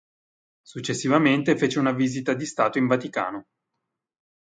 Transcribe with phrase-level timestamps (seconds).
[0.63, 3.45] Successivamente fece una visita di stato in Vaticano.